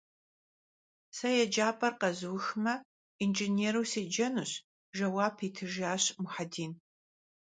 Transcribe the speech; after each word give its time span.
Se 1.17 1.29
yêcap'er 1.37 1.93
khezuxme, 2.01 2.73
yinjjênêru 3.19 3.83
sêcenuş,- 3.91 4.51
jjeuap 4.95 5.35
yitıjjaş 5.43 6.03
Muhedin. 6.21 6.73